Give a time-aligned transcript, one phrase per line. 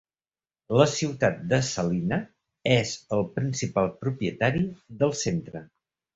[0.79, 2.17] La ciutat de Salina
[2.77, 4.65] és el principal propietari
[5.05, 5.65] del centre.